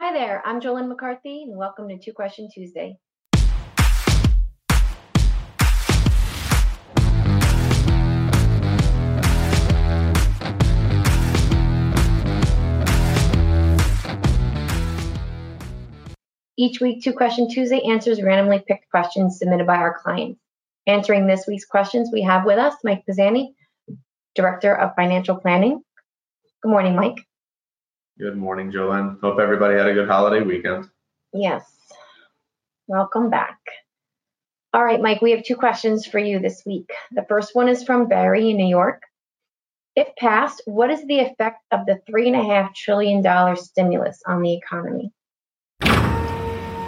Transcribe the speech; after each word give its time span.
Hi 0.00 0.12
there, 0.12 0.42
I'm 0.44 0.60
Jolynn 0.60 0.88
McCarthy, 0.88 1.44
and 1.44 1.56
welcome 1.56 1.88
to 1.88 1.96
Two 1.96 2.12
Question 2.12 2.48
Tuesday. 2.52 2.98
Each 16.58 16.80
week, 16.80 17.02
Two 17.02 17.12
Question 17.12 17.48
Tuesday 17.48 17.80
answers 17.88 18.20
randomly 18.20 18.62
picked 18.66 18.90
questions 18.90 19.38
submitted 19.38 19.66
by 19.66 19.76
our 19.76 19.98
clients. 20.00 20.40
Answering 20.88 21.26
this 21.26 21.46
week's 21.46 21.64
questions, 21.64 22.10
we 22.12 22.22
have 22.22 22.44
with 22.44 22.58
us 22.58 22.74
Mike 22.82 23.04
Pisani, 23.06 23.54
Director 24.34 24.74
of 24.74 24.96
Financial 24.96 25.36
Planning. 25.36 25.80
Good 26.62 26.70
morning, 26.70 26.96
Mike. 26.96 27.24
Good 28.16 28.36
morning, 28.36 28.70
Jolynn. 28.70 29.20
Hope 29.20 29.40
everybody 29.40 29.76
had 29.76 29.88
a 29.88 29.92
good 29.92 30.06
holiday 30.06 30.40
weekend. 30.40 30.88
Yes. 31.32 31.64
Welcome 32.86 33.28
back. 33.28 33.58
All 34.72 34.84
right, 34.84 35.02
Mike, 35.02 35.20
we 35.20 35.32
have 35.32 35.42
two 35.42 35.56
questions 35.56 36.06
for 36.06 36.20
you 36.20 36.38
this 36.38 36.62
week. 36.64 36.92
The 37.10 37.24
first 37.28 37.56
one 37.56 37.68
is 37.68 37.82
from 37.82 38.06
Barry 38.06 38.50
in 38.50 38.56
New 38.56 38.68
York. 38.68 39.02
If 39.96 40.14
passed, 40.14 40.62
what 40.64 40.90
is 40.90 41.04
the 41.06 41.18
effect 41.18 41.64
of 41.72 41.86
the 41.86 42.00
$3.5 42.08 42.72
trillion 42.76 43.56
stimulus 43.56 44.22
on 44.24 44.42
the 44.42 44.54
economy? 44.54 45.10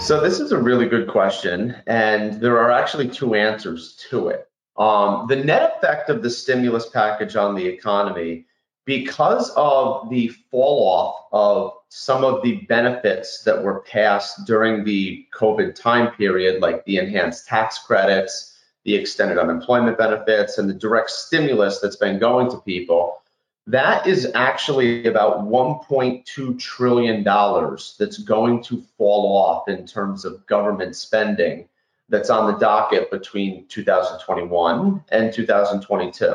So, 0.00 0.20
this 0.20 0.40
is 0.40 0.50
a 0.50 0.58
really 0.58 0.88
good 0.88 1.06
question, 1.06 1.76
and 1.86 2.40
there 2.40 2.58
are 2.58 2.72
actually 2.72 3.08
two 3.08 3.36
answers 3.36 3.94
to 4.10 4.26
it. 4.26 4.48
Um, 4.76 5.28
the 5.28 5.36
net 5.36 5.74
effect 5.76 6.10
of 6.10 6.20
the 6.20 6.30
stimulus 6.30 6.88
package 6.88 7.36
on 7.36 7.54
the 7.54 7.64
economy 7.64 8.46
because 8.84 9.50
of 9.56 10.10
the 10.10 10.28
fall 10.50 10.88
off 10.88 11.26
of 11.32 11.72
some 11.88 12.24
of 12.24 12.42
the 12.42 12.56
benefits 12.68 13.42
that 13.44 13.62
were 13.62 13.80
passed 13.80 14.44
during 14.44 14.84
the 14.84 15.26
COVID 15.32 15.74
time 15.74 16.12
period, 16.14 16.60
like 16.60 16.84
the 16.84 16.98
enhanced 16.98 17.46
tax 17.46 17.78
credits, 17.78 18.58
the 18.84 18.94
extended 18.94 19.38
unemployment 19.38 19.98
benefits, 19.98 20.58
and 20.58 20.68
the 20.68 20.74
direct 20.74 21.10
stimulus 21.10 21.78
that's 21.80 21.96
been 21.96 22.18
going 22.18 22.50
to 22.50 22.58
people, 22.58 23.22
that 23.68 24.06
is 24.06 24.28
actually 24.34 25.06
about 25.06 25.44
$1.2 25.44 26.58
trillion 26.58 27.22
that's 27.22 28.18
going 28.18 28.62
to 28.64 28.82
fall 28.98 29.36
off 29.36 29.68
in 29.68 29.86
terms 29.86 30.24
of 30.24 30.44
government 30.46 30.96
spending 30.96 31.68
that's 32.08 32.30
on 32.30 32.52
the 32.52 32.58
docket 32.58 33.10
between 33.10 33.66
2021 33.68 35.04
and 35.10 35.32
2022. 35.32 36.34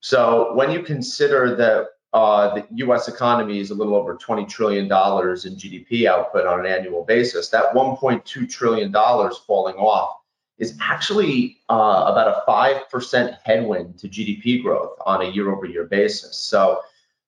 So 0.00 0.54
when 0.54 0.70
you 0.70 0.82
consider 0.82 1.54
that 1.56 1.88
uh, 2.12 2.54
the 2.54 2.66
U.S. 2.76 3.06
economy 3.06 3.60
is 3.60 3.70
a 3.70 3.74
little 3.74 3.94
over 3.94 4.16
20 4.16 4.46
trillion 4.46 4.88
dollars 4.88 5.44
in 5.44 5.54
GDP 5.54 6.06
output 6.06 6.46
on 6.46 6.60
an 6.60 6.66
annual 6.66 7.04
basis, 7.04 7.48
that 7.50 7.72
1.2 7.72 8.50
trillion 8.50 8.90
dollars 8.90 9.38
falling 9.46 9.76
off 9.76 10.16
is 10.58 10.76
actually 10.80 11.58
uh, 11.70 12.04
about 12.06 12.28
a 12.28 12.42
five 12.44 12.88
percent 12.90 13.36
headwind 13.44 13.98
to 13.98 14.08
GDP 14.08 14.62
growth 14.62 14.96
on 15.06 15.22
a 15.22 15.30
year-over-year 15.30 15.84
basis. 15.84 16.36
So 16.36 16.80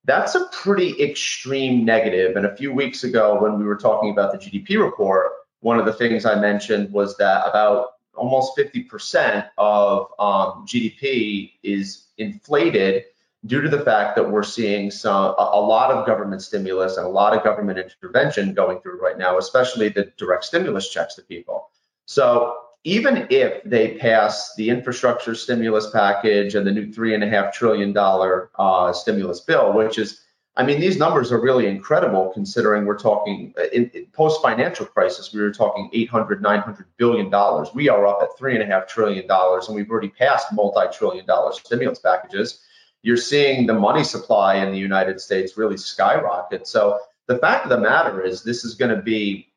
that's 0.05 0.34
a 0.34 0.47
pretty 0.47 1.01
extreme 1.01 1.84
negative. 1.84 2.36
And 2.36 2.45
a 2.45 2.57
few 2.57 2.73
weeks 2.73 3.05
ago, 3.05 3.41
when 3.41 3.59
we 3.59 3.64
were 3.64 3.77
talking 3.77 4.11
about 4.11 4.33
the 4.33 4.39
GDP 4.39 4.83
report, 4.83 5.31
one 5.61 5.79
of 5.79 5.86
the 5.86 5.92
things 5.92 6.27
I 6.27 6.34
mentioned 6.41 6.92
was 6.92 7.17
that 7.19 7.48
about 7.48 7.92
almost 8.14 8.56
50% 8.56 9.48
of 9.58 10.08
um, 10.18 10.66
GDP 10.66 11.52
is 11.62 12.06
inflated 12.18 13.05
due 13.46 13.60
to 13.60 13.68
the 13.68 13.80
fact 13.80 14.14
that 14.16 14.30
we're 14.30 14.42
seeing 14.42 14.91
some 14.91 15.34
a, 15.36 15.60
lot 15.60 15.91
of 15.91 16.06
government 16.06 16.42
stimulus 16.42 16.96
and 16.96 17.06
a 17.06 17.08
lot 17.08 17.36
of 17.36 17.42
government 17.42 17.78
intervention 17.78 18.55
going 18.55 18.80
through 18.80 19.00
right 19.00 19.18
now, 19.18 19.36
especially 19.38 19.88
the 19.88 20.12
direct 20.16 20.44
stimulus 20.44 20.88
checks 20.88 21.14
to 21.16 21.22
people. 21.22 21.68
So 22.06 22.56
even 22.84 23.27
if 23.30 23.62
they 23.64 23.96
pass 23.96 24.55
the 24.56 24.70
infrastructure 24.70 25.34
stimulus 25.34 25.90
package 25.90 26.55
and 26.55 26.67
the 26.67 26.70
new 26.70 26.92
three 26.92 27.14
and 27.14 27.24
a 27.24 27.28
half 27.28 27.52
trillion 27.55 27.92
dollar 27.92 28.51
uh, 28.58 28.92
stimulus 28.92 29.40
bill, 29.40 29.72
which 29.72 29.98
is 29.98 30.20
I 30.55 30.64
mean, 30.64 30.80
these 30.80 30.98
numbers 30.98 31.33
are 31.33 31.40
really 31.40 31.67
incredible 31.67 32.30
considering 32.35 32.85
we're 32.85 32.98
talking 32.98 33.55
uh, 33.58 33.68
in, 33.73 33.90
in 33.95 34.07
post 34.07 34.42
financial 34.42 34.85
crisis, 34.85 35.33
we 35.33 35.40
were 35.40 35.52
talking 35.52 35.89
800, 35.95 36.42
900 36.42 36.86
billion 36.98 37.30
dollars. 37.30 37.70
We 37.74 37.89
are 37.89 38.07
up 38.07 38.20
at 38.23 38.36
three 38.36 38.55
and 38.55 38.63
a 38.63 38.67
half 38.67 38.86
trillion 38.86 39.27
dollars, 39.27 39.68
and 39.68 39.77
we've 39.77 39.90
already 39.90 40.11
passed 40.11 40.52
multi 40.52 40.86
trillion 40.92 41.24
dollar 41.24 41.52
stimulus 41.52 42.01
packages. 42.01 42.61
You're 43.01 43.17
seeing 43.17 43.67
the 43.67 43.74
money 43.74 44.05
supply 44.05 44.57
in 44.57 44.73
the 44.73 44.79
United 44.79 45.20
States 45.20 45.57
really 45.57 45.79
skyrocket. 45.79 46.67
So 46.67 46.98
the 47.27 47.39
fact 47.39 47.64
of 47.64 47.70
the 47.70 47.80
matter 47.80 48.23
is, 48.23 48.42
this 48.42 48.64
is 48.64 48.74
going 48.74 48.95
to 48.95 49.02
be 49.02 49.48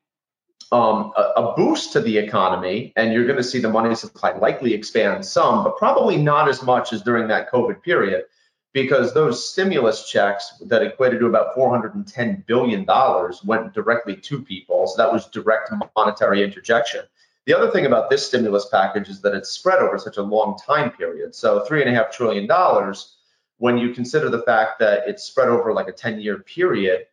um, 0.72 1.12
a, 1.16 1.20
a, 1.36 1.54
boost 1.54 1.92
to 1.92 2.00
the 2.00 2.18
economy, 2.18 2.92
and 2.96 3.12
you're 3.12 3.26
going 3.26 3.36
to 3.36 3.44
see 3.44 3.60
the 3.60 3.68
money 3.68 3.94
supply 3.94 4.32
likely 4.32 4.74
expand 4.74 5.24
some, 5.24 5.62
but 5.62 5.76
probably 5.76 6.16
not 6.16 6.48
as 6.48 6.62
much 6.62 6.92
as 6.92 7.02
during 7.02 7.28
that 7.28 7.52
COVID 7.52 7.82
period 7.82 8.24
because 8.76 9.14
those 9.14 9.50
stimulus 9.50 10.06
checks 10.06 10.52
that 10.60 10.82
equated 10.82 11.18
to 11.18 11.24
about 11.24 11.56
$410 11.56 12.44
billion 12.44 12.84
went 13.46 13.72
directly 13.72 14.14
to 14.14 14.42
people. 14.42 14.86
So 14.86 14.98
that 14.98 15.10
was 15.10 15.28
direct 15.28 15.72
monetary 15.96 16.44
interjection. 16.44 17.00
The 17.46 17.56
other 17.56 17.70
thing 17.70 17.86
about 17.86 18.10
this 18.10 18.26
stimulus 18.26 18.68
package 18.70 19.08
is 19.08 19.22
that 19.22 19.32
it's 19.32 19.48
spread 19.48 19.78
over 19.78 19.96
such 19.96 20.18
a 20.18 20.22
long 20.22 20.58
time 20.58 20.90
period. 20.90 21.34
So 21.34 21.64
$3.5 21.66 22.12
trillion, 22.12 22.94
when 23.56 23.78
you 23.78 23.94
consider 23.94 24.28
the 24.28 24.42
fact 24.42 24.78
that 24.80 25.08
it's 25.08 25.24
spread 25.24 25.48
over 25.48 25.72
like 25.72 25.88
a 25.88 25.92
10 25.92 26.20
year 26.20 26.40
period, 26.40 27.06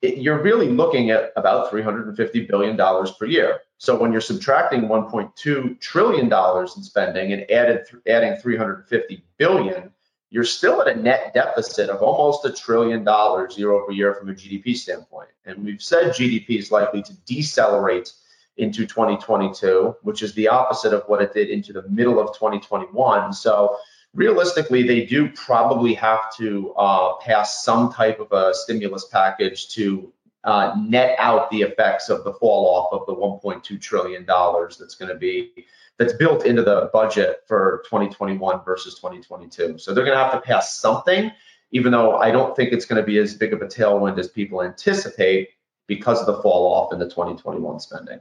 it, 0.00 0.16
you're 0.16 0.40
really 0.40 0.70
looking 0.70 1.10
at 1.10 1.34
about 1.36 1.70
$350 1.70 2.48
billion 2.48 2.78
per 2.78 3.26
year. 3.26 3.60
So 3.76 3.94
when 3.94 4.10
you're 4.10 4.22
subtracting 4.22 4.88
1.2 4.88 5.80
trillion 5.80 6.30
dollars 6.30 6.78
in 6.78 6.82
spending 6.82 7.34
and 7.34 7.50
added 7.50 7.84
adding 8.06 8.36
350 8.36 9.22
billion, 9.36 9.90
you're 10.34 10.42
still 10.42 10.82
at 10.82 10.88
a 10.88 11.00
net 11.00 11.32
deficit 11.32 11.88
of 11.88 12.02
almost 12.02 12.44
a 12.44 12.52
trillion 12.52 13.04
dollars 13.04 13.56
year 13.56 13.70
over 13.70 13.92
year 13.92 14.14
from 14.14 14.30
a 14.30 14.32
GDP 14.32 14.76
standpoint. 14.76 15.28
And 15.46 15.64
we've 15.64 15.80
said 15.80 16.12
GDP 16.12 16.58
is 16.58 16.72
likely 16.72 17.04
to 17.04 17.12
decelerate 17.24 18.12
into 18.56 18.84
2022, 18.84 19.94
which 20.02 20.24
is 20.24 20.34
the 20.34 20.48
opposite 20.48 20.92
of 20.92 21.04
what 21.06 21.22
it 21.22 21.32
did 21.32 21.50
into 21.50 21.72
the 21.72 21.88
middle 21.88 22.18
of 22.18 22.34
2021. 22.34 23.32
So 23.32 23.76
realistically, 24.12 24.82
they 24.82 25.06
do 25.06 25.30
probably 25.30 25.94
have 25.94 26.34
to 26.38 26.74
uh, 26.74 27.14
pass 27.18 27.62
some 27.62 27.92
type 27.92 28.18
of 28.18 28.32
a 28.32 28.52
stimulus 28.54 29.04
package 29.04 29.68
to 29.74 30.12
uh, 30.42 30.74
net 30.76 31.14
out 31.20 31.48
the 31.52 31.62
effects 31.62 32.08
of 32.08 32.24
the 32.24 32.32
fall 32.32 32.66
off 32.74 32.92
of 32.92 33.06
the 33.06 33.14
1.2 33.14 33.80
trillion 33.80 34.24
dollars 34.24 34.78
that's 34.78 34.96
going 34.96 35.10
to 35.10 35.14
be 35.14 35.64
that's 35.98 36.12
built 36.12 36.44
into 36.44 36.62
the 36.62 36.90
budget 36.92 37.42
for 37.46 37.82
2021 37.86 38.64
versus 38.64 38.94
2022. 38.96 39.78
So 39.78 39.94
they're 39.94 40.04
going 40.04 40.16
to 40.16 40.22
have 40.22 40.32
to 40.32 40.40
pass 40.40 40.76
something, 40.76 41.30
even 41.70 41.92
though 41.92 42.16
I 42.16 42.30
don't 42.30 42.56
think 42.56 42.72
it's 42.72 42.84
going 42.84 43.00
to 43.00 43.06
be 43.06 43.18
as 43.18 43.34
big 43.34 43.52
of 43.52 43.62
a 43.62 43.66
tailwind 43.66 44.18
as 44.18 44.28
people 44.28 44.62
anticipate 44.62 45.50
because 45.86 46.20
of 46.20 46.26
the 46.26 46.42
fall 46.42 46.72
off 46.72 46.92
in 46.92 46.98
the 46.98 47.08
2021 47.08 47.80
spending. 47.80 48.20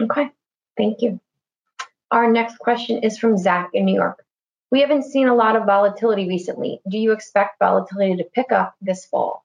Okay, 0.00 0.30
thank 0.76 1.02
you. 1.02 1.20
Our 2.10 2.30
next 2.30 2.58
question 2.58 3.02
is 3.02 3.18
from 3.18 3.36
Zach 3.36 3.70
in 3.74 3.84
New 3.84 3.94
York. 3.94 4.24
We 4.70 4.80
haven't 4.80 5.04
seen 5.04 5.28
a 5.28 5.34
lot 5.34 5.56
of 5.56 5.66
volatility 5.66 6.28
recently. 6.28 6.80
Do 6.88 6.96
you 6.96 7.12
expect 7.12 7.58
volatility 7.58 8.16
to 8.16 8.24
pick 8.24 8.52
up 8.52 8.74
this 8.80 9.04
fall? 9.04 9.44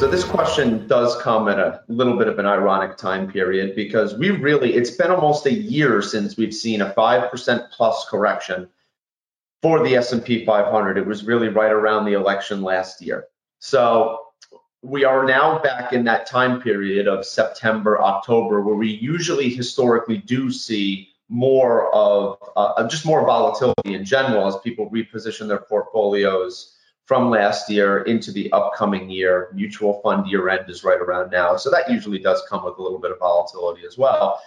So 0.00 0.08
this 0.08 0.24
question 0.24 0.86
does 0.86 1.14
come 1.20 1.46
at 1.46 1.58
a 1.58 1.82
little 1.88 2.16
bit 2.16 2.26
of 2.26 2.38
an 2.38 2.46
ironic 2.46 2.96
time 2.96 3.30
period 3.30 3.76
because 3.76 4.14
we 4.14 4.30
really 4.30 4.72
it's 4.72 4.92
been 4.92 5.10
almost 5.10 5.44
a 5.44 5.52
year 5.52 6.00
since 6.00 6.38
we've 6.38 6.54
seen 6.54 6.80
a 6.80 6.94
5% 6.94 7.70
plus 7.70 8.06
correction 8.08 8.70
for 9.60 9.84
the 9.84 9.96
S&P 9.96 10.46
500. 10.46 10.96
It 10.96 11.04
was 11.04 11.24
really 11.24 11.48
right 11.48 11.70
around 11.70 12.06
the 12.06 12.14
election 12.14 12.62
last 12.62 13.02
year. 13.02 13.26
So 13.58 14.20
we 14.80 15.04
are 15.04 15.26
now 15.26 15.58
back 15.58 15.92
in 15.92 16.04
that 16.04 16.24
time 16.24 16.62
period 16.62 17.06
of 17.06 17.26
September, 17.26 18.00
October 18.00 18.62
where 18.62 18.76
we 18.76 18.88
usually 18.88 19.50
historically 19.50 20.16
do 20.16 20.50
see 20.50 21.10
more 21.28 21.94
of 21.94 22.38
uh, 22.56 22.88
just 22.88 23.04
more 23.04 23.26
volatility 23.26 23.92
in 23.92 24.06
general 24.06 24.46
as 24.46 24.56
people 24.64 24.88
reposition 24.88 25.46
their 25.46 25.60
portfolios 25.60 26.78
from 27.10 27.28
last 27.28 27.68
year 27.68 28.02
into 28.02 28.30
the 28.30 28.52
upcoming 28.52 29.10
year. 29.10 29.48
Mutual 29.52 30.00
fund 30.00 30.30
year 30.30 30.48
end 30.48 30.70
is 30.70 30.84
right 30.84 31.00
around 31.00 31.32
now. 31.32 31.56
So 31.56 31.68
that 31.68 31.90
usually 31.90 32.20
does 32.20 32.40
come 32.48 32.64
with 32.64 32.78
a 32.78 32.82
little 32.82 33.00
bit 33.00 33.10
of 33.10 33.18
volatility 33.18 33.84
as 33.84 33.98
well. 33.98 34.40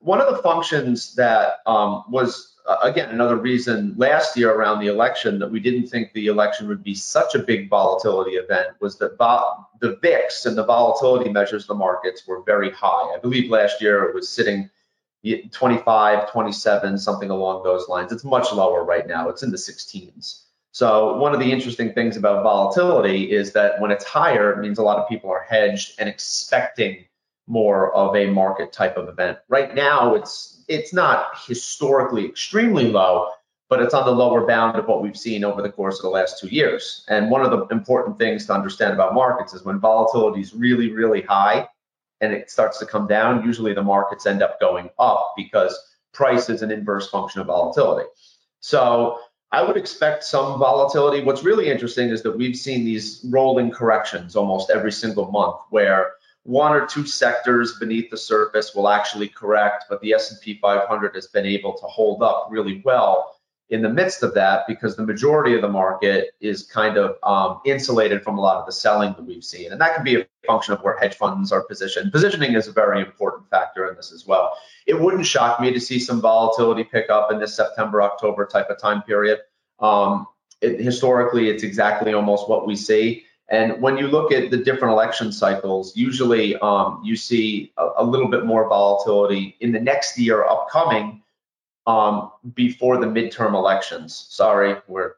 One 0.00 0.20
of 0.20 0.26
the 0.26 0.42
functions 0.42 1.14
that 1.14 1.58
um, 1.66 2.02
was, 2.08 2.56
uh, 2.66 2.78
again, 2.82 3.10
another 3.10 3.36
reason 3.36 3.94
last 3.96 4.36
year 4.36 4.50
around 4.50 4.80
the 4.80 4.88
election 4.88 5.38
that 5.38 5.52
we 5.52 5.60
didn't 5.60 5.86
think 5.86 6.12
the 6.12 6.26
election 6.26 6.66
would 6.66 6.82
be 6.82 6.96
such 6.96 7.36
a 7.36 7.38
big 7.38 7.70
volatility 7.70 8.32
event 8.32 8.70
was 8.80 8.98
that 8.98 9.16
vo- 9.16 9.68
the 9.80 9.94
VIX 10.02 10.46
and 10.46 10.58
the 10.58 10.64
volatility 10.64 11.30
measures 11.30 11.62
of 11.62 11.68
the 11.68 11.74
markets 11.76 12.26
were 12.26 12.42
very 12.42 12.72
high. 12.72 13.14
I 13.14 13.20
believe 13.22 13.52
last 13.52 13.80
year 13.80 14.02
it 14.06 14.16
was 14.16 14.28
sitting 14.28 14.68
25, 15.52 16.32
27, 16.32 16.98
something 16.98 17.30
along 17.30 17.62
those 17.62 17.86
lines. 17.88 18.10
It's 18.10 18.24
much 18.24 18.52
lower 18.52 18.82
right 18.82 19.06
now. 19.06 19.28
It's 19.28 19.44
in 19.44 19.52
the 19.52 19.56
16s. 19.56 20.46
So 20.72 21.16
one 21.16 21.34
of 21.34 21.40
the 21.40 21.50
interesting 21.50 21.92
things 21.92 22.16
about 22.16 22.42
volatility 22.42 23.32
is 23.32 23.52
that 23.52 23.80
when 23.80 23.90
it's 23.90 24.04
higher, 24.04 24.52
it 24.52 24.60
means 24.60 24.78
a 24.78 24.82
lot 24.82 24.98
of 24.98 25.08
people 25.08 25.30
are 25.30 25.44
hedged 25.48 25.94
and 25.98 26.08
expecting 26.08 27.04
more 27.46 27.92
of 27.94 28.14
a 28.14 28.26
market 28.30 28.72
type 28.72 28.96
of 28.96 29.08
event. 29.08 29.38
Right 29.48 29.74
now, 29.74 30.14
it's 30.14 30.64
it's 30.68 30.92
not 30.92 31.30
historically 31.46 32.24
extremely 32.24 32.84
low, 32.84 33.30
but 33.68 33.82
it's 33.82 33.94
on 33.94 34.06
the 34.06 34.12
lower 34.12 34.46
bound 34.46 34.78
of 34.78 34.86
what 34.86 35.02
we've 35.02 35.16
seen 35.16 35.42
over 35.42 35.60
the 35.60 35.70
course 35.70 35.96
of 35.98 36.02
the 36.02 36.08
last 36.08 36.38
two 36.38 36.46
years. 36.46 37.04
And 37.08 37.28
one 37.28 37.44
of 37.44 37.50
the 37.50 37.66
important 37.74 38.18
things 38.18 38.46
to 38.46 38.52
understand 38.52 38.94
about 38.94 39.14
markets 39.14 39.52
is 39.52 39.64
when 39.64 39.80
volatility 39.80 40.40
is 40.40 40.54
really, 40.54 40.92
really 40.92 41.22
high 41.22 41.68
and 42.20 42.32
it 42.32 42.50
starts 42.50 42.78
to 42.78 42.86
come 42.86 43.08
down, 43.08 43.44
usually 43.44 43.72
the 43.72 43.82
markets 43.82 44.26
end 44.26 44.42
up 44.42 44.60
going 44.60 44.90
up 44.98 45.34
because 45.36 45.76
price 46.12 46.48
is 46.48 46.62
an 46.62 46.70
inverse 46.70 47.08
function 47.08 47.40
of 47.40 47.48
volatility. 47.48 48.08
So 48.60 49.18
I 49.52 49.62
would 49.62 49.76
expect 49.76 50.22
some 50.22 50.58
volatility. 50.58 51.24
What's 51.24 51.42
really 51.42 51.68
interesting 51.68 52.10
is 52.10 52.22
that 52.22 52.36
we've 52.36 52.56
seen 52.56 52.84
these 52.84 53.20
rolling 53.28 53.70
corrections 53.70 54.36
almost 54.36 54.70
every 54.70 54.92
single 54.92 55.30
month 55.30 55.56
where 55.70 56.12
one 56.44 56.72
or 56.72 56.86
two 56.86 57.04
sectors 57.04 57.78
beneath 57.78 58.10
the 58.10 58.16
surface 58.16 58.74
will 58.74 58.88
actually 58.88 59.28
correct, 59.28 59.86
but 59.90 60.00
the 60.00 60.12
S&P 60.14 60.58
500 60.60 61.14
has 61.14 61.26
been 61.26 61.46
able 61.46 61.76
to 61.76 61.86
hold 61.86 62.22
up 62.22 62.46
really 62.50 62.80
well 62.84 63.39
in 63.70 63.82
the 63.82 63.88
midst 63.88 64.22
of 64.24 64.34
that 64.34 64.64
because 64.66 64.96
the 64.96 65.06
majority 65.06 65.54
of 65.54 65.62
the 65.62 65.68
market 65.68 66.30
is 66.40 66.64
kind 66.64 66.96
of 66.96 67.16
um, 67.22 67.60
insulated 67.64 68.22
from 68.22 68.36
a 68.36 68.40
lot 68.40 68.56
of 68.56 68.66
the 68.66 68.72
selling 68.72 69.12
that 69.12 69.24
we've 69.24 69.44
seen. 69.44 69.70
And 69.70 69.80
that 69.80 69.94
can 69.94 70.04
be 70.04 70.16
a 70.16 70.26
function 70.44 70.74
of 70.74 70.80
where 70.82 70.98
hedge 70.98 71.14
funds 71.14 71.52
are 71.52 71.62
positioned. 71.62 72.10
Positioning 72.10 72.54
is 72.54 72.66
a 72.66 72.72
very 72.72 73.00
important 73.00 73.48
factor 73.48 73.88
in 73.88 73.94
this 73.94 74.12
as 74.12 74.26
well. 74.26 74.52
It 74.86 75.00
wouldn't 75.00 75.24
shock 75.24 75.60
me 75.60 75.72
to 75.72 75.80
see 75.80 76.00
some 76.00 76.20
volatility 76.20 76.82
pick 76.82 77.10
up 77.10 77.30
in 77.30 77.38
this 77.38 77.54
September, 77.54 78.02
October 78.02 78.44
type 78.44 78.68
of 78.70 78.78
time 78.78 79.02
period. 79.02 79.38
Um, 79.78 80.26
it, 80.60 80.80
historically, 80.80 81.48
it's 81.48 81.62
exactly 81.62 82.12
almost 82.12 82.48
what 82.48 82.66
we 82.66 82.74
see. 82.74 83.24
And 83.50 83.80
when 83.80 83.96
you 83.96 84.08
look 84.08 84.32
at 84.32 84.50
the 84.50 84.56
different 84.56 84.92
election 84.92 85.32
cycles, 85.32 85.96
usually 85.96 86.56
um, 86.58 87.00
you 87.04 87.16
see 87.16 87.72
a, 87.76 87.88
a, 87.98 88.04
little 88.04 88.28
bit 88.28 88.46
more 88.46 88.68
volatility 88.68 89.56
in 89.60 89.72
the 89.72 89.80
next 89.80 90.16
year 90.18 90.44
upcoming 90.44 91.20
um, 91.86 92.30
before 92.54 92.98
the 92.98 93.06
midterm 93.06 93.54
elections. 93.54 94.26
Sorry, 94.30 94.76
we're 94.86 95.14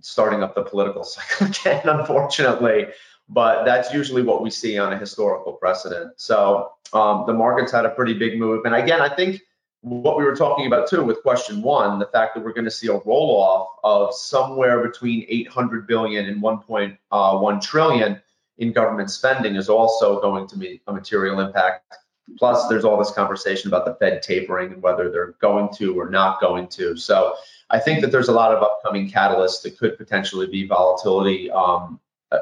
starting 0.00 0.42
up 0.42 0.54
the 0.54 0.62
political 0.62 1.04
cycle 1.04 1.48
again, 1.48 1.88
unfortunately, 1.88 2.86
but 3.28 3.64
that's 3.64 3.92
usually 3.92 4.22
what 4.22 4.42
we 4.42 4.50
see 4.50 4.78
on 4.78 4.92
a 4.92 4.98
historical 4.98 5.54
precedent. 5.54 6.12
So 6.16 6.72
um, 6.92 7.24
the 7.26 7.32
markets 7.32 7.72
had 7.72 7.84
a 7.84 7.90
pretty 7.90 8.14
big 8.14 8.38
move. 8.38 8.64
And 8.64 8.74
again, 8.74 9.00
I 9.00 9.14
think 9.14 9.40
what 9.80 10.16
we 10.16 10.24
were 10.24 10.34
talking 10.34 10.66
about 10.66 10.88
too 10.88 11.02
with 11.02 11.22
question 11.22 11.62
one, 11.62 11.98
the 11.98 12.06
fact 12.06 12.34
that 12.34 12.44
we're 12.44 12.52
going 12.52 12.64
to 12.64 12.70
see 12.70 12.88
a 12.88 12.98
roll 13.04 13.40
off 13.40 13.68
of 13.84 14.14
somewhere 14.14 14.86
between 14.86 15.24
800 15.28 15.86
billion 15.86 16.26
and 16.26 16.42
1.1 16.42 16.96
uh, 17.12 18.16
in 18.58 18.72
government 18.72 19.10
spending 19.10 19.54
is 19.54 19.68
also 19.68 20.20
going 20.20 20.46
to 20.48 20.58
be 20.58 20.80
a 20.86 20.92
material 20.92 21.40
impact. 21.40 21.94
Plus, 22.38 22.66
there's 22.68 22.84
all 22.84 22.98
this 22.98 23.12
conversation 23.12 23.68
about 23.68 23.84
the 23.84 23.94
Fed 23.94 24.22
tapering 24.22 24.72
and 24.72 24.82
whether 24.82 25.10
they're 25.10 25.34
going 25.40 25.72
to 25.74 25.98
or 25.98 26.10
not 26.10 26.40
going 26.40 26.68
to. 26.68 26.96
So, 26.96 27.36
I 27.70 27.80
think 27.80 28.00
that 28.00 28.12
there's 28.12 28.28
a 28.28 28.32
lot 28.32 28.54
of 28.54 28.62
upcoming 28.62 29.10
catalysts 29.10 29.62
that 29.62 29.78
could 29.78 29.98
potentially 29.98 30.46
be 30.46 30.66
volatility, 30.66 31.50
um, 31.50 32.00
uh, 32.30 32.38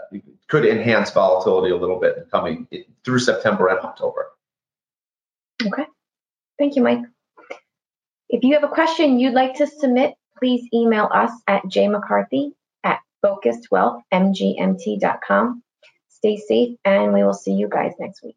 could 0.49 0.67
enhance 0.67 1.11
volatility 1.11 1.73
a 1.73 1.77
little 1.77 1.99
bit 1.99 2.19
in 2.19 2.25
coming 2.25 2.69
through 3.05 3.19
September 3.19 3.69
and 3.69 3.81
October. 3.81 4.31
Okay. 5.65 5.87
Thank 6.59 6.77
you, 6.77 6.83
Mike. 6.83 7.01
If 8.29 8.45
you 8.45 8.53
have 8.55 8.65
a 8.65 8.69
question 8.69 9.19
you'd 9.19 9.35
like 9.35 9.57
to 9.57 9.67
submit, 9.67 10.15
please 10.39 10.67
email 10.75 11.09
us 11.13 11.31
at 11.47 11.65
jmccarthy 11.65 12.53
at 12.83 13.01
focusedwealthmgmt.com. 13.25 15.63
Stay 16.09 16.37
safe, 16.37 16.77
and 16.85 17.13
we 17.13 17.23
will 17.23 17.35
see 17.35 17.53
you 17.53 17.69
guys 17.69 17.93
next 17.99 18.23
week. 18.23 18.37